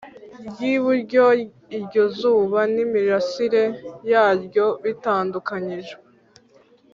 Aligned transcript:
Rw 0.49 0.57
iburyo 0.73 1.23
iryo 1.77 2.03
zuba 2.17 2.59
n 2.73 2.75
imirasire 2.85 3.63
yaryo 4.11 4.65
bitandukanyijwe 4.83 6.01